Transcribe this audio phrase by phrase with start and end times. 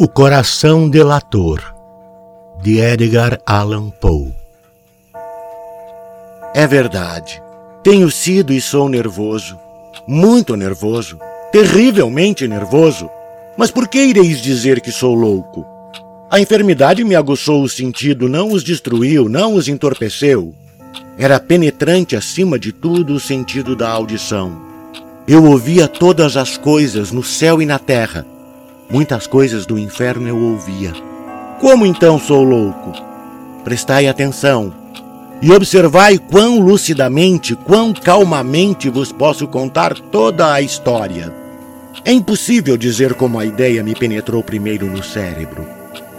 [0.00, 1.74] O Coração Delator,
[2.62, 4.32] de Edgar Allan Poe.
[6.54, 7.42] É verdade.
[7.82, 9.58] Tenho sido e sou nervoso.
[10.06, 11.18] Muito nervoso.
[11.50, 13.10] Terrivelmente nervoso.
[13.56, 15.66] Mas por que ireis dizer que sou louco?
[16.30, 20.54] A enfermidade me aguçou o sentido, não os destruiu, não os entorpeceu.
[21.18, 24.62] Era penetrante acima de tudo o sentido da audição.
[25.26, 28.24] Eu ouvia todas as coisas no céu e na terra
[28.90, 30.92] Muitas coisas do inferno eu ouvia.
[31.60, 32.92] Como então sou louco?
[33.62, 34.72] Prestai atenção
[35.42, 41.32] e observai quão lucidamente, quão calmamente vos posso contar toda a história.
[42.04, 45.66] É impossível dizer como a ideia me penetrou primeiro no cérebro.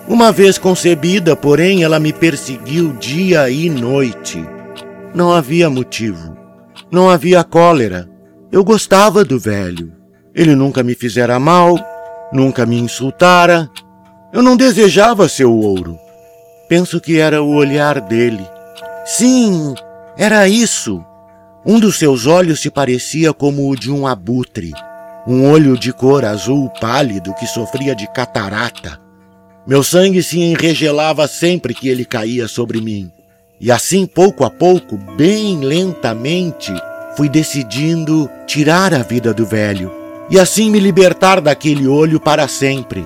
[0.08, 4.46] Uma vez concebida, porém, ela me perseguiu dia e noite.
[5.14, 6.38] Não havia motivo.
[6.92, 8.10] Não havia cólera.
[8.52, 9.92] Eu gostava do velho.
[10.34, 11.78] Ele nunca me fizera mal,
[12.32, 13.70] Nunca me insultara.
[14.32, 15.98] Eu não desejava seu ouro.
[16.68, 18.46] Penso que era o olhar dele.
[19.06, 19.74] Sim,
[20.16, 21.04] era isso.
[21.66, 24.72] Um dos seus olhos se parecia como o de um abutre,
[25.28, 29.00] um olho de cor azul pálido que sofria de catarata.
[29.66, 33.12] Meu sangue se enregelava sempre que ele caía sobre mim.
[33.60, 36.72] E assim, pouco a pouco, bem lentamente,
[37.18, 39.99] fui decidindo tirar a vida do velho
[40.30, 43.06] e assim me libertar daquele olho para sempre.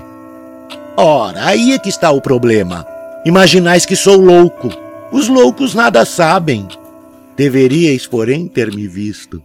[0.96, 2.86] Ora, aí é que está o problema.
[3.24, 4.70] Imaginais que sou louco.
[5.10, 6.68] Os loucos nada sabem.
[7.36, 9.42] Deveríeis, porém, ter me visto.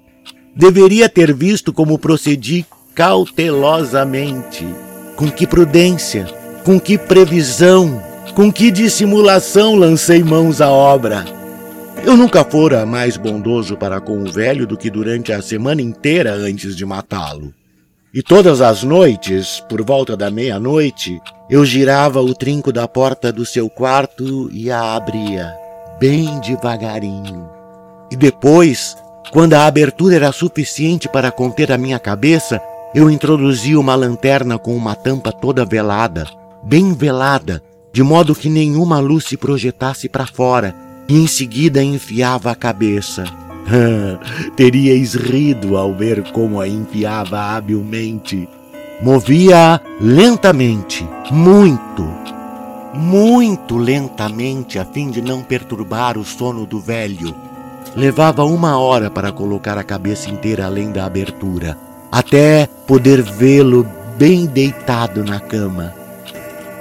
[0.56, 4.68] Deveria ter visto como procedi cautelosamente.
[5.16, 6.26] Com que prudência,
[6.64, 8.02] com que previsão,
[8.36, 11.26] com que dissimulação lancei mãos à obra.
[12.06, 16.34] Eu nunca fora mais bondoso para com o velho do que durante a semana inteira
[16.34, 17.54] antes de matá-lo.
[18.12, 23.46] E todas as noites, por volta da meia-noite, eu girava o trinco da porta do
[23.46, 25.54] seu quarto e a abria,
[26.00, 27.48] bem devagarinho.
[28.10, 28.98] E depois,
[29.32, 32.60] quando a abertura era suficiente para conter a minha cabeça,
[32.96, 36.26] eu introduzia uma lanterna com uma tampa toda velada,
[36.64, 37.62] bem velada,
[37.94, 40.76] de modo que nenhuma luz se projetasse para fora,
[41.08, 43.49] e em seguida enfiava a cabeça
[44.56, 48.48] Teríeis rido ao ver como a enfiava habilmente.
[49.02, 52.06] Movia lentamente, muito,
[52.94, 57.34] muito lentamente, a fim de não perturbar o sono do velho.
[57.96, 61.78] Levava uma hora para colocar a cabeça inteira além da abertura,
[62.12, 63.88] até poder vê-lo
[64.18, 65.94] bem deitado na cama.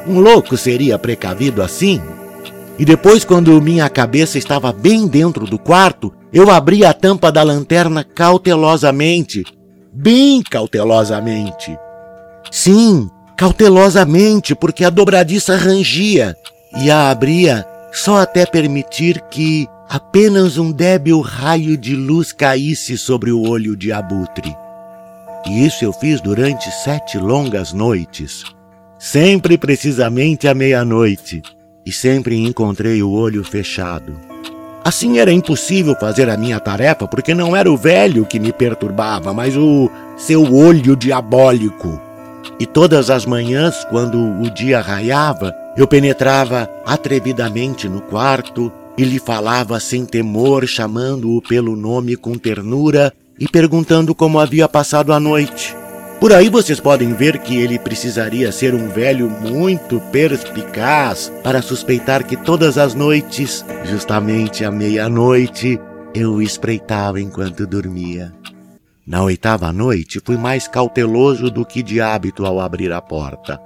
[0.06, 2.00] Um louco seria precavido assim?
[2.78, 7.42] E depois, quando minha cabeça estava bem dentro do quarto, eu abri a tampa da
[7.42, 9.44] lanterna cautelosamente,
[9.92, 11.76] bem cautelosamente.
[12.50, 16.36] Sim, cautelosamente, porque a dobradiça rangia
[16.82, 23.32] e a abria só até permitir que apenas um débil raio de luz caísse sobre
[23.32, 24.54] o olho de abutre.
[25.46, 28.44] E isso eu fiz durante sete longas noites,
[28.98, 31.40] sempre precisamente à meia-noite,
[31.86, 34.14] e sempre encontrei o olho fechado.
[34.84, 39.34] Assim era impossível fazer a minha tarefa porque não era o velho que me perturbava,
[39.34, 42.00] mas o seu olho diabólico.
[42.58, 49.18] E todas as manhãs, quando o dia raiava, eu penetrava atrevidamente no quarto e lhe
[49.18, 55.76] falava sem temor, chamando-o pelo nome com ternura e perguntando como havia passado a noite.
[56.20, 62.24] Por aí vocês podem ver que ele precisaria ser um velho muito perspicaz para suspeitar
[62.24, 65.80] que todas as noites, justamente à meia-noite,
[66.12, 68.32] eu o espreitava enquanto dormia.
[69.06, 73.60] Na oitava noite, fui mais cauteloso do que de hábito ao abrir a porta.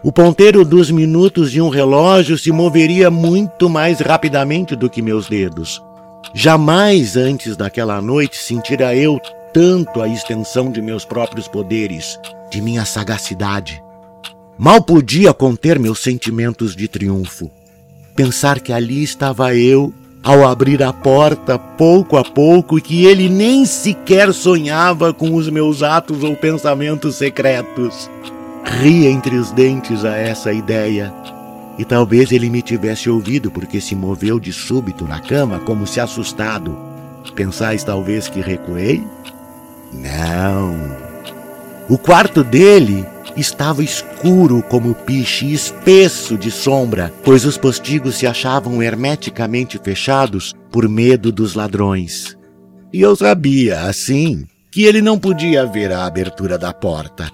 [0.00, 5.28] O ponteiro dos minutos de um relógio se moveria muito mais rapidamente do que meus
[5.28, 5.82] dedos.
[6.32, 9.20] Jamais antes daquela noite sentira eu
[9.52, 12.18] tanto a extensão de meus próprios poderes,
[12.50, 13.82] de minha sagacidade.
[14.58, 17.50] Mal podia conter meus sentimentos de triunfo.
[18.16, 23.28] Pensar que ali estava eu, ao abrir a porta pouco a pouco, e que ele
[23.28, 28.10] nem sequer sonhava com os meus atos ou pensamentos secretos.
[28.64, 31.14] Ri entre os dentes a essa ideia.
[31.78, 36.00] E talvez ele me tivesse ouvido porque se moveu de súbito na cama como se
[36.00, 36.76] assustado.
[37.36, 39.06] Pensais talvez que recuei?
[39.92, 40.96] Não.
[41.88, 43.06] O quarto dele
[43.36, 50.88] estava escuro como piche, espesso de sombra, pois os postigos se achavam hermeticamente fechados por
[50.88, 52.36] medo dos ladrões.
[52.92, 57.30] E eu sabia, assim, que ele não podia ver a abertura da porta.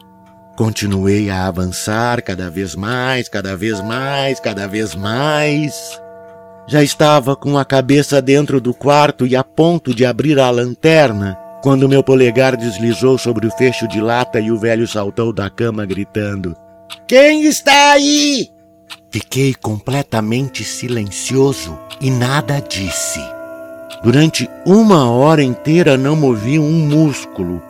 [0.57, 6.01] Continuei a avançar cada vez mais, cada vez mais, cada vez mais.
[6.69, 11.37] Já estava com a cabeça dentro do quarto e a ponto de abrir a lanterna
[11.65, 15.87] quando meu polegar deslizou sobre o fecho de lata e o velho saltou da cama
[15.87, 16.55] gritando:
[17.09, 18.51] Quem está aí?
[19.11, 23.19] Fiquei completamente silencioso e nada disse.
[24.03, 27.63] Durante uma hora inteira não movi um músculo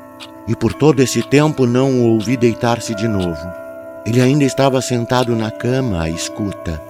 [0.48, 3.46] e por todo esse tempo não o ouvi deitar-se de novo.
[4.04, 6.82] Ele ainda estava sentado na cama à escuta.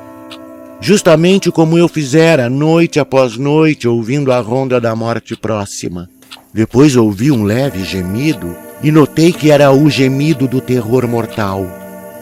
[0.80, 6.08] Justamente como eu fizera noite após noite, ouvindo a ronda da morte próxima.
[6.54, 11.66] Depois ouvi um leve gemido e notei que era o gemido do terror mortal.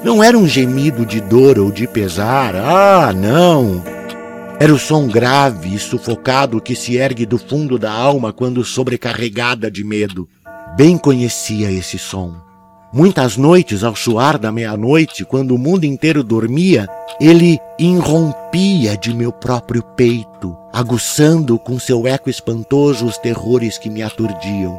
[0.02, 3.84] Não era um gemido de dor ou de pesar, ah, não!
[4.58, 9.70] Era o som grave e sufocado que se ergue do fundo da alma quando sobrecarregada
[9.70, 10.26] de medo.
[10.78, 12.51] Bem conhecia esse som.
[12.92, 16.86] Muitas noites, ao soar da meia-noite, quando o mundo inteiro dormia,
[17.18, 24.02] ele irrompia de meu próprio peito, aguçando com seu eco espantoso os terrores que me
[24.02, 24.78] aturdiam.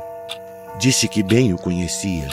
[0.79, 2.27] Disse que bem o conhecia.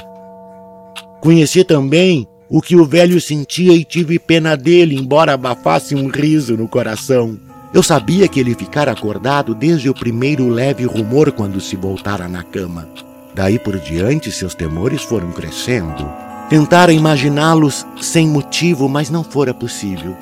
[1.19, 6.59] Conheci também o que o velho sentia e tive pena dele, embora abafasse um riso
[6.59, 7.39] no coração.
[7.73, 12.43] Eu sabia que ele ficara acordado desde o primeiro leve rumor quando se voltara na
[12.43, 12.87] cama.
[13.35, 16.11] Daí por diante, seus temores foram crescendo.
[16.49, 20.17] Tentara imaginá-los sem motivo, mas não fora possível.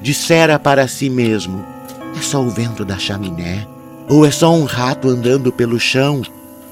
[0.00, 1.64] Dissera para si mesmo:
[2.16, 3.66] é só o vento da chaminé,
[4.08, 6.22] ou é só um rato andando pelo chão,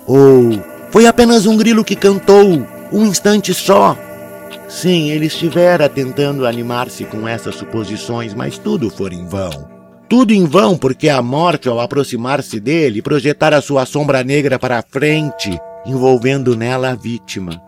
[0.07, 0.59] ou
[0.91, 3.97] foi apenas um grilo que cantou, um instante só.
[4.69, 9.69] Sim, ele estivera tentando animar-se com essas suposições, mas tudo fora em vão.
[10.09, 14.83] Tudo em vão porque a morte, ao aproximar-se dele, projetara sua sombra negra para a
[14.83, 17.63] frente envolvendo nela a vítima.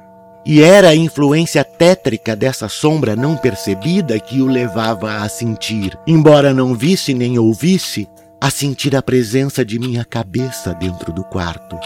[0.45, 6.55] E era a influência tétrica dessa sombra não percebida que o levava a sentir, embora
[6.55, 8.09] não visse nem ouvisse,
[8.41, 11.77] a sentir a presença de minha cabeça dentro do quarto.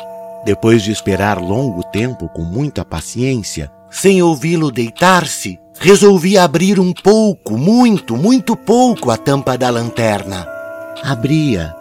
[0.44, 7.56] Depois de esperar longo tempo com muita paciência, sem ouvi-lo deitar-se, resolvi abrir um pouco,
[7.56, 10.46] muito, muito pouco a tampa da lanterna.
[11.02, 11.74] Abria.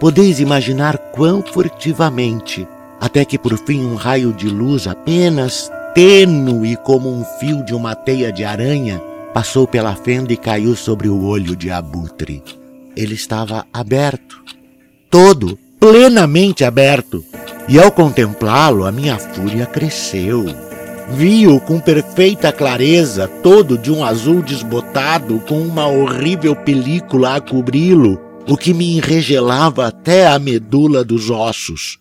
[0.00, 2.66] Podeis imaginar quão furtivamente
[3.00, 7.94] até que por fim um raio de luz apenas tênue como um fio de uma
[7.94, 9.00] teia de aranha
[9.32, 12.42] passou pela fenda e caiu sobre o olho de abutre.
[12.96, 14.42] Ele estava aberto,
[15.08, 17.24] todo, plenamente aberto,
[17.68, 20.44] e ao contemplá-lo a minha fúria cresceu.
[21.12, 28.20] Vi-o com perfeita clareza, todo de um azul desbotado, com uma horrível película a cobri-lo,
[28.48, 32.00] o que me enregelava até a medula dos ossos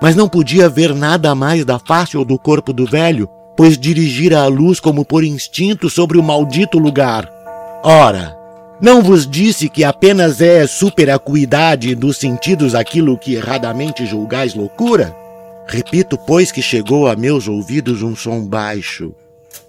[0.00, 4.42] mas não podia ver nada mais da face ou do corpo do velho, pois dirigira
[4.42, 7.30] a luz como por instinto sobre o maldito lugar.
[7.82, 8.36] Ora,
[8.80, 15.14] não vos disse que apenas é superacuidade dos sentidos aquilo que erradamente julgais loucura?
[15.66, 19.14] Repito, pois, que chegou a meus ouvidos um som baixo,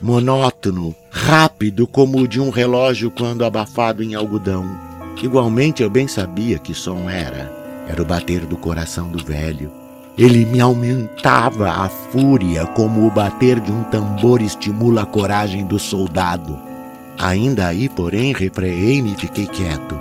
[0.02, 4.66] monótono, rápido como o de um relógio quando abafado em algodão.
[5.22, 7.52] Igualmente eu bem sabia que som era.
[7.88, 9.81] Era o bater do coração do velho.
[10.18, 15.80] Ele me aumentava a fúria como o bater de um tambor estimula a coragem do
[15.80, 16.60] soldado.
[17.18, 19.98] Ainda aí, porém, refreei-me e fiquei quieto.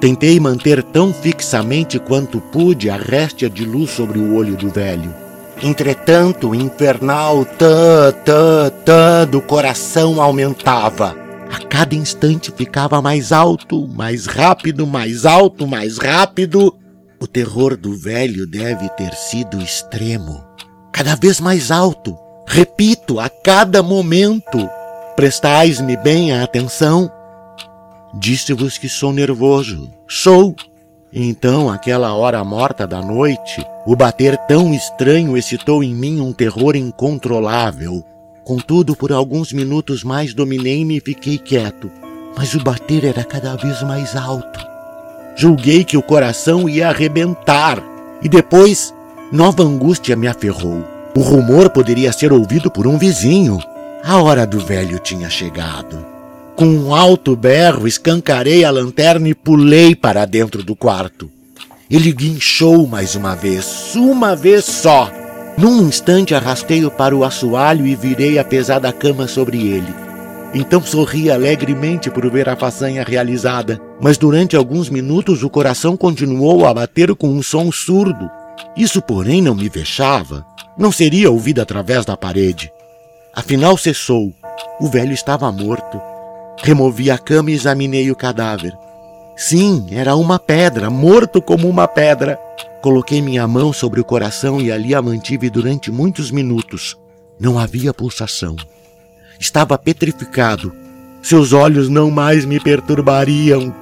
[0.00, 5.14] Tentei manter tão fixamente quanto pude a réstia de luz sobre o olho do velho.
[5.62, 11.16] Entretanto, o infernal tã, tã, tã do coração aumentava.
[11.52, 16.74] A cada instante ficava mais alto, mais rápido, mais alto, mais rápido,
[17.22, 20.42] o terror do velho deve ter sido extremo,
[20.92, 22.18] cada vez mais alto.
[22.48, 24.68] Repito, a cada momento.
[25.14, 27.08] Prestais-me bem a atenção.
[28.12, 29.88] Disse-vos que sou nervoso.
[30.08, 30.56] Sou.
[31.12, 36.74] Então, aquela hora morta da noite, o bater tão estranho excitou em mim um terror
[36.74, 38.02] incontrolável.
[38.42, 41.88] Contudo, por alguns minutos mais dominei-me e fiquei quieto.
[42.36, 44.71] Mas o bater era cada vez mais alto.
[45.34, 47.82] Julguei que o coração ia arrebentar.
[48.22, 48.94] E depois,
[49.30, 50.84] nova angústia me aferrou.
[51.16, 53.58] O rumor poderia ser ouvido por um vizinho.
[54.04, 56.04] A hora do velho tinha chegado.
[56.56, 61.30] Com um alto berro, escancarei a lanterna e pulei para dentro do quarto.
[61.90, 65.10] Ele guinchou mais uma vez, uma vez só.
[65.58, 70.01] Num instante arrastei-o para o assoalho e virei a pesada cama sobre ele.
[70.54, 76.66] Então sorri alegremente por ver a façanha realizada, mas durante alguns minutos o coração continuou
[76.66, 78.30] a bater com um som surdo.
[78.76, 80.44] Isso, porém, não me vexava.
[80.76, 82.70] Não seria ouvido através da parede.
[83.34, 84.32] Afinal cessou.
[84.78, 86.00] O velho estava morto.
[86.62, 88.76] Removi a cama e examinei o cadáver.
[89.36, 92.38] Sim, era uma pedra, morto como uma pedra.
[92.82, 96.96] Coloquei minha mão sobre o coração e ali a mantive durante muitos minutos.
[97.40, 98.54] Não havia pulsação.
[99.42, 100.72] Estava petrificado.
[101.20, 103.74] Seus olhos não mais me perturbariam.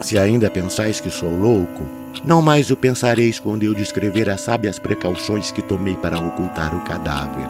[0.00, 1.86] Se ainda pensais que sou louco,
[2.24, 6.80] não mais o pensareis quando eu descrever as sábias precauções que tomei para ocultar o
[6.80, 7.46] cadáver.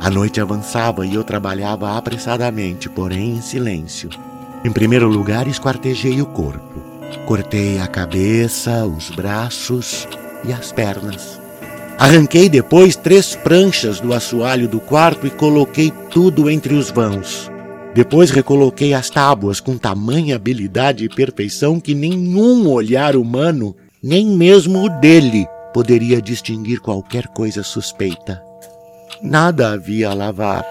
[0.00, 4.08] A noite avançava e eu trabalhava apressadamente, porém em silêncio.
[4.64, 6.80] Em primeiro lugar, esquartejei o corpo.
[7.26, 10.06] Cortei a cabeça, os braços
[10.44, 11.43] e as pernas.
[11.98, 17.50] Arranquei depois três pranchas do assoalho do quarto e coloquei tudo entre os vãos.
[17.94, 24.84] Depois recoloquei as tábuas com tamanha habilidade e perfeição que nenhum olhar humano, nem mesmo
[24.84, 28.42] o dele, poderia distinguir qualquer coisa suspeita.
[29.22, 30.64] Nada havia a lavar,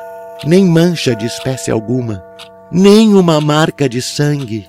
[0.46, 2.22] nem mancha de espécie alguma,
[2.70, 4.68] nem uma marca de sangue.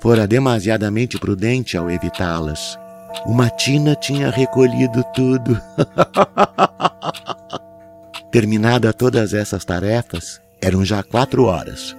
[0.00, 2.78] Fora demasiadamente prudente ao evitá-las.
[3.26, 5.60] Uma tina tinha recolhido tudo.
[8.30, 11.96] Terminada todas essas tarefas, eram já quatro horas.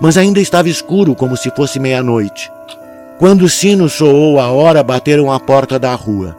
[0.00, 2.50] Mas ainda estava escuro, como se fosse meia-noite.
[3.18, 6.36] Quando o sino soou a hora, bateram à porta da rua.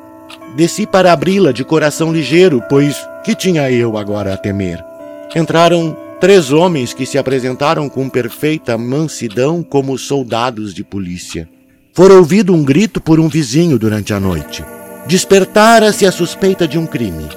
[0.55, 4.83] Desci para abri-la de coração ligeiro, pois que tinha eu agora a temer?
[5.35, 11.49] Entraram três homens que se apresentaram com perfeita mansidão como soldados de polícia.
[11.95, 14.65] Fora ouvido um grito por um vizinho durante a noite.
[15.05, 17.29] Despertara-se a suspeita de um crime.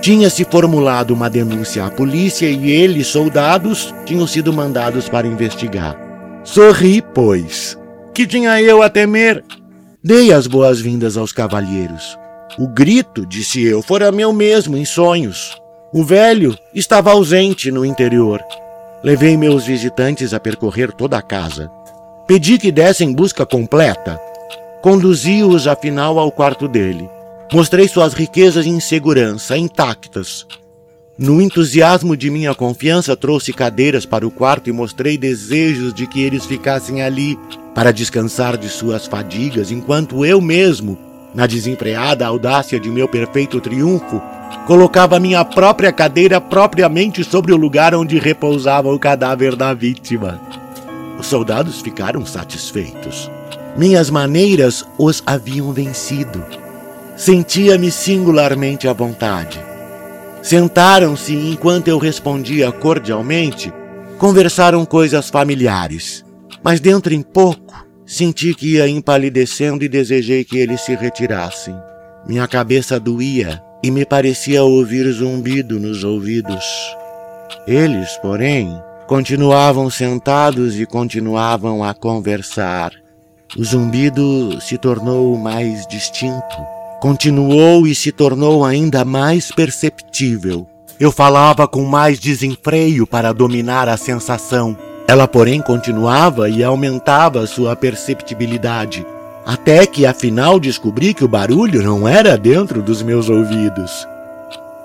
[0.00, 5.98] Tinha-se formulado uma denúncia à polícia e eles, soldados, tinham sido mandados para investigar.
[6.44, 7.76] Sorri, pois.
[8.14, 9.42] Que tinha eu a temer?
[10.02, 12.16] Dei as boas-vindas aos cavalheiros.
[12.56, 15.60] O grito, disse eu, fora meu mesmo em sonhos.
[15.92, 18.40] O velho estava ausente no interior.
[19.02, 21.68] Levei meus visitantes a percorrer toda a casa.
[22.26, 24.18] Pedi que dessem busca completa.
[24.80, 27.06] Conduzi-os, afinal, ao quarto dele.
[27.52, 30.46] Mostrei suas riquezas em segurança, intactas.
[31.18, 36.22] No entusiasmo de minha confiança, trouxe cadeiras para o quarto e mostrei desejos de que
[36.22, 37.38] eles ficassem ali
[37.74, 40.98] para descansar de suas fadigas, enquanto eu mesmo,
[41.34, 44.22] na desenfreada audácia de meu perfeito triunfo,
[44.66, 50.63] colocava minha própria cadeira propriamente sobre o lugar onde repousava o cadáver da vítima.
[51.24, 53.30] Os soldados ficaram satisfeitos.
[53.78, 56.44] Minhas maneiras os haviam vencido.
[57.16, 59.58] Sentia-me singularmente à vontade.
[60.42, 63.72] Sentaram-se enquanto eu respondia cordialmente,
[64.18, 66.22] conversaram coisas familiares.
[66.62, 71.74] Mas dentro em pouco, senti que ia empalidecendo e desejei que eles se retirassem.
[72.28, 76.66] Minha cabeça doía e me parecia ouvir zumbido nos ouvidos.
[77.66, 82.90] Eles, porém, Continuavam sentados e continuavam a conversar.
[83.54, 86.56] O zumbido se tornou mais distinto.
[87.02, 90.66] Continuou e se tornou ainda mais perceptível.
[90.98, 94.74] Eu falava com mais desenfreio para dominar a sensação.
[95.06, 99.06] Ela, porém, continuava e aumentava sua perceptibilidade,
[99.44, 104.08] até que afinal descobri que o barulho não era dentro dos meus ouvidos.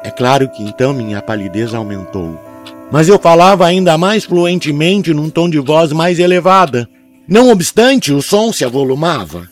[0.04, 2.49] É claro que então minha palidez aumentou
[2.92, 6.90] mas eu falava ainda mais fluentemente num tom de voz mais elevada.
[7.28, 9.48] Não obstante, o som se avolumava.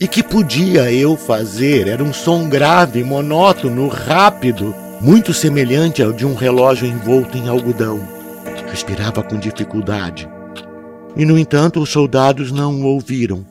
[0.00, 1.86] E que podia eu fazer?
[1.86, 8.00] Era um som grave, monótono, rápido, muito semelhante ao de um relógio envolto em algodão.
[8.70, 10.26] Respirava com dificuldade.
[11.14, 13.44] E, no entanto, os soldados não o ouviram.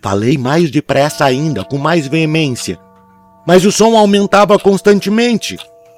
[0.00, 2.76] Falei mais depressa ainda, com mais veemência.
[3.46, 5.56] Mas o som aumentava constantemente.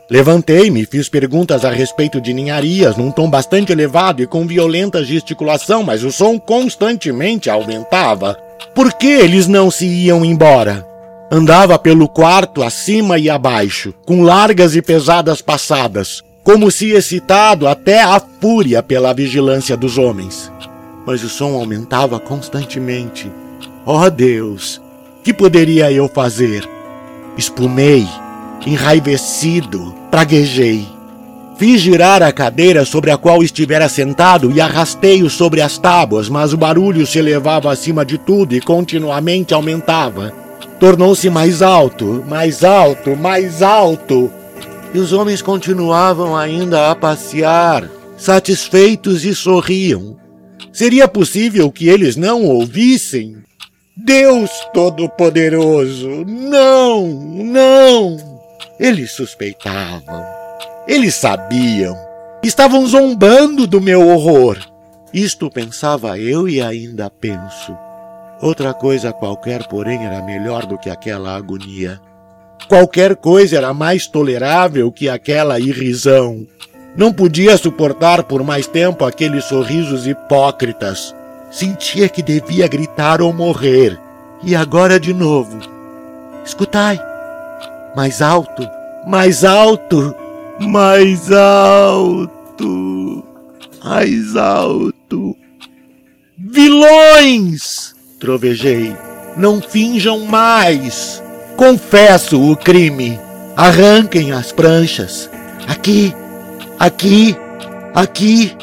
[0.08, 5.02] Levantei-me e fiz perguntas a respeito de ninharias num tom bastante elevado e com violenta
[5.02, 8.36] gesticulação, mas o som constantemente aumentava.
[8.74, 10.86] Por que eles não se iam embora?
[11.32, 18.02] Andava pelo quarto acima e abaixo, com largas e pesadas passadas, como se excitado até
[18.02, 20.52] a fúria pela vigilância dos homens.
[21.06, 23.32] Mas o som aumentava constantemente.
[23.86, 24.82] Oh Deus,
[25.22, 26.68] que poderia eu fazer?
[27.38, 28.06] Espumei
[28.66, 30.86] Enraivecido, praguejei.
[31.58, 36.52] Fiz girar a cadeira sobre a qual estivera sentado e arrastei-o sobre as tábuas, mas
[36.52, 40.32] o barulho se elevava acima de tudo e continuamente aumentava.
[40.80, 44.30] Tornou-se mais alto, mais alto, mais alto.
[44.92, 50.16] E os homens continuavam ainda a passear, satisfeitos e sorriam.
[50.72, 53.36] Seria possível que eles não ouvissem?
[53.96, 56.24] Deus Todo-Poderoso!
[56.26, 58.33] Não, não!
[58.78, 60.24] Eles suspeitavam.
[60.86, 61.96] Eles sabiam.
[62.42, 64.58] Estavam zombando do meu horror.
[65.12, 67.76] Isto pensava eu e ainda penso.
[68.42, 72.00] Outra coisa qualquer, porém, era melhor do que aquela agonia.
[72.68, 76.46] Qualquer coisa era mais tolerável que aquela irrisão.
[76.96, 81.14] Não podia suportar por mais tempo aqueles sorrisos hipócritas.
[81.50, 83.98] Sentia que devia gritar ou morrer.
[84.42, 85.60] E agora de novo.
[86.44, 87.13] Escutai.
[87.96, 88.68] Mais alto,
[89.06, 90.14] mais alto,
[90.60, 93.24] mais alto,
[93.84, 95.36] mais alto.
[96.36, 97.94] Vilões!
[98.18, 98.96] Trovejei.
[99.36, 101.22] Não finjam mais.
[101.56, 103.18] Confesso o crime.
[103.56, 105.30] Arranquem as pranchas.
[105.68, 106.14] Aqui,
[106.78, 107.36] aqui,
[107.94, 108.56] aqui.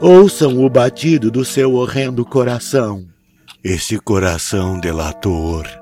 [0.00, 3.04] Ouçam o batido do seu horrendo coração.
[3.62, 5.81] Esse coração delator.